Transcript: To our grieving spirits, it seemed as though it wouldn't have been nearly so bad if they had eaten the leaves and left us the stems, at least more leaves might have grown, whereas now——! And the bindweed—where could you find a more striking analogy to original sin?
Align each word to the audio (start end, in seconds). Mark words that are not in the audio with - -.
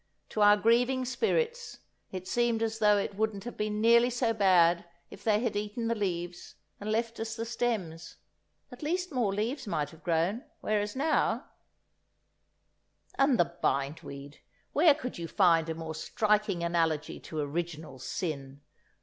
To 0.29 0.41
our 0.41 0.57
grieving 0.57 1.05
spirits, 1.05 1.77
it 2.11 2.27
seemed 2.27 2.63
as 2.63 2.79
though 2.79 2.97
it 2.97 3.13
wouldn't 3.13 3.43
have 3.43 3.55
been 3.55 3.79
nearly 3.79 4.09
so 4.09 4.33
bad 4.33 4.83
if 5.11 5.23
they 5.23 5.41
had 5.41 5.55
eaten 5.55 5.87
the 5.89 5.93
leaves 5.93 6.55
and 6.79 6.91
left 6.91 7.19
us 7.19 7.35
the 7.35 7.45
stems, 7.45 8.15
at 8.71 8.81
least 8.81 9.11
more 9.11 9.31
leaves 9.31 9.67
might 9.67 9.91
have 9.91 10.03
grown, 10.03 10.43
whereas 10.59 10.95
now——! 10.95 11.43
And 13.19 13.39
the 13.39 13.53
bindweed—where 13.61 14.95
could 14.95 15.19
you 15.19 15.27
find 15.27 15.69
a 15.69 15.75
more 15.75 15.93
striking 15.93 16.63
analogy 16.63 17.19
to 17.19 17.37
original 17.39 17.99
sin? 17.99 18.61